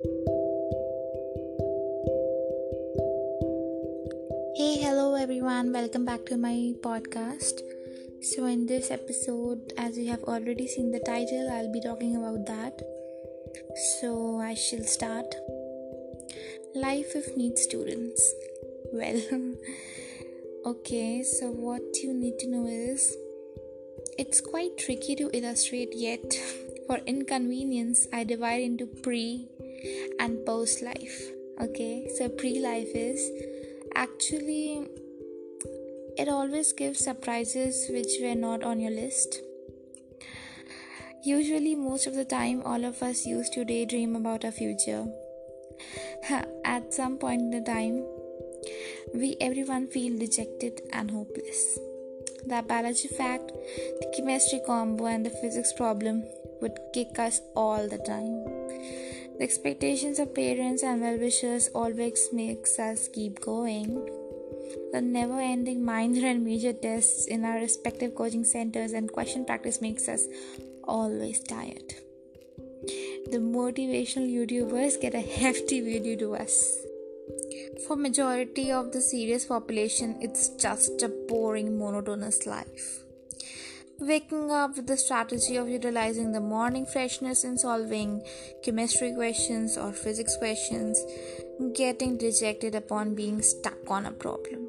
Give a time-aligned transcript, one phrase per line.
[0.00, 0.10] Hey,
[4.78, 7.62] hello everyone, welcome back to my podcast.
[8.22, 12.46] So, in this episode, as you have already seen the title, I'll be talking about
[12.46, 12.80] that.
[14.00, 15.34] So, I shall start.
[16.76, 18.32] Life of NEET students.
[18.92, 19.20] Well,
[20.66, 23.16] okay, so what you need to know is
[24.16, 26.22] it's quite tricky to illustrate, yet,
[26.86, 29.48] for inconvenience, I divide into pre
[30.18, 31.30] and post life.
[31.60, 33.30] Okay, so pre life is
[33.94, 34.86] actually
[36.16, 39.40] it always gives surprises which were not on your list.
[41.24, 45.06] Usually, most of the time, all of us used to daydream about our future.
[46.64, 48.04] At some point in the time,
[49.14, 51.78] we everyone feel dejected and hopeless.
[52.46, 56.24] The biology fact, the chemistry combo, and the physics problem
[56.60, 58.57] would kick us all the time.
[59.38, 64.04] The expectations of parents and well wishers always makes us keep going.
[64.92, 69.80] The never ending minor and major tests in our respective coaching centers and question practice
[69.80, 70.26] makes us
[70.82, 71.94] always tired.
[73.30, 76.76] The motivational YouTubers get a hefty video to us.
[77.86, 83.04] For majority of the serious population, it's just a boring monotonous life.
[84.00, 88.22] Waking up with the strategy of utilizing the morning freshness in solving
[88.62, 91.04] chemistry questions or physics questions,
[91.74, 94.68] getting dejected upon being stuck on a problem.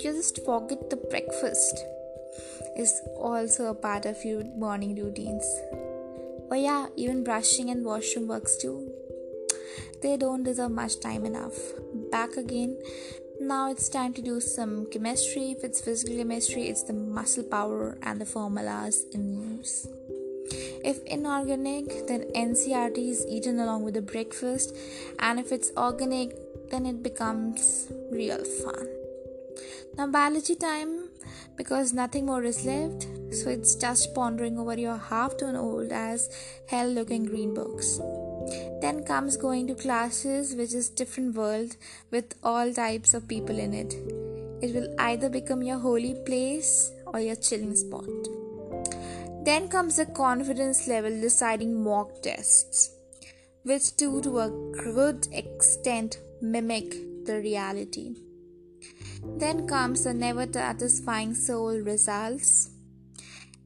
[0.00, 1.84] Just forget the breakfast
[2.76, 5.46] is also a part of your morning routines.
[6.50, 8.92] Oh, yeah, even brushing and washroom works too.
[10.02, 11.56] They don't deserve much time enough.
[12.10, 12.76] Back again.
[13.40, 15.52] Now it's time to do some chemistry.
[15.52, 19.86] If it's physical chemistry, it's the muscle power and the formulas in use.
[20.84, 24.74] If inorganic, then NCERT is eaten along with the breakfast,
[25.18, 26.34] and if it's organic,
[26.70, 28.86] then it becomes real fun.
[29.98, 31.08] Now, biology time
[31.56, 36.30] because nothing more is left, so it's just pondering over your half tone old as
[36.68, 38.00] hell looking green books.
[38.80, 41.76] Then comes going to classes, which is different world
[42.10, 43.94] with all types of people in it.
[44.62, 48.08] It will either become your holy place or your chilling spot.
[49.44, 52.90] Then comes the confidence level deciding mock tests,
[53.62, 54.50] which do to a
[54.92, 56.90] good extent mimic
[57.26, 58.16] the reality.
[59.38, 62.70] Then comes the never satisfying soul results.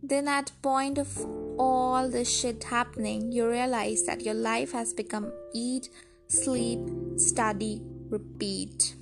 [0.02, 1.26] Then at point of
[1.58, 5.88] all this shit happening, you realize that your life has become eat,
[6.28, 6.80] sleep,
[7.16, 8.94] study, repeat.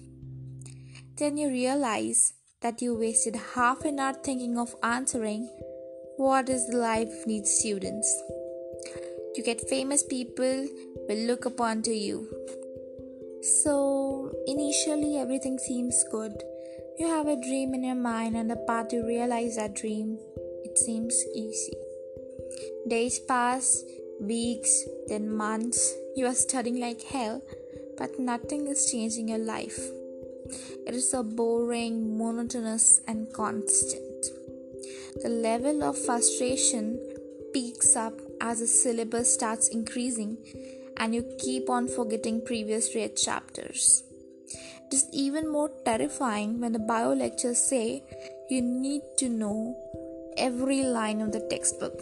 [1.17, 5.49] Then you realize that you wasted half an hour thinking of answering
[6.17, 8.23] what is the life of NEET students.
[9.37, 10.67] You get famous people
[11.09, 12.29] will look upon to you.
[13.63, 16.43] So initially everything seems good.
[16.99, 20.19] You have a dream in your mind and the path to realize that dream,
[20.85, 21.75] seems easy.
[22.87, 23.85] Days pass,
[24.21, 25.95] weeks, then months.
[26.17, 27.43] You are studying like hell,
[27.97, 29.79] but nothing is changing your life.
[30.87, 34.27] It is so boring, monotonous, and constant.
[35.23, 36.99] The level of frustration
[37.53, 40.39] peaks up as the syllabus starts increasing
[40.97, 44.03] and you keep on forgetting previous read chapters.
[44.87, 48.03] It is even more terrifying when the bio lectures say
[48.49, 49.77] you need to know
[50.39, 52.01] every line of the textbook.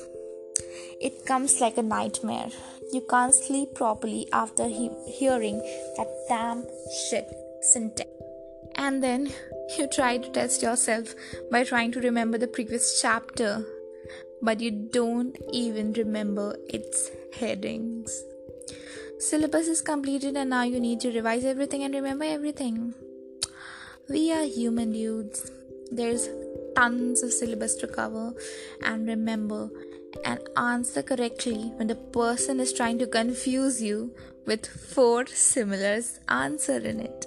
[1.01, 2.49] It comes like a nightmare.
[2.93, 5.59] You can't sleep properly after he- hearing
[5.97, 6.65] that damn
[7.09, 7.29] shit
[7.63, 8.11] syntax.
[8.77, 9.33] And then
[9.77, 11.15] you try to test yourself
[11.51, 13.65] by trying to remember the previous chapter,
[14.43, 18.23] but you don't even remember its headings.
[19.19, 22.95] Syllabus is completed, and now you need to revise everything and remember everything.
[24.09, 25.51] We are human dudes.
[25.91, 26.29] There's
[26.77, 28.33] tons of syllabus to cover
[28.83, 29.69] and remember
[30.25, 34.15] and answer correctly when the person is trying to confuse you
[34.47, 37.27] with four similar answer in it.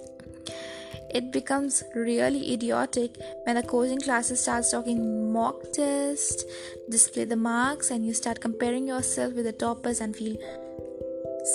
[1.12, 6.45] It becomes really idiotic when the coaching classes starts talking mock test,
[6.88, 10.38] display the marks, and you start comparing yourself with the toppers and feel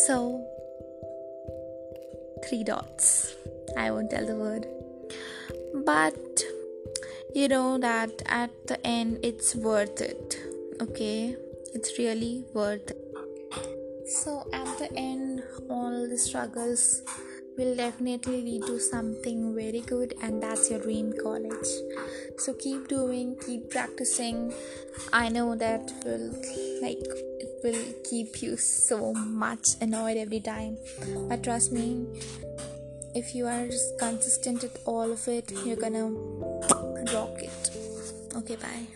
[0.06, 0.44] so
[2.48, 3.34] three dots.
[3.76, 4.66] I won't tell the word.
[5.84, 6.42] But
[7.34, 10.38] you know that at the end it's worth it.
[10.80, 11.36] Okay?
[11.74, 13.00] It's really worth it.
[14.06, 17.02] So at the end all the struggles
[17.56, 21.68] will definitely lead to something very good and that's your dream college
[22.36, 24.52] so keep doing keep practicing
[25.12, 26.30] i know that will
[26.82, 26.98] like
[27.38, 30.76] it will keep you so much annoyed every time
[31.28, 32.06] but trust me
[33.14, 33.68] if you are
[34.00, 36.10] consistent with all of it you're gonna
[37.12, 37.70] rock it
[38.36, 38.86] okay bye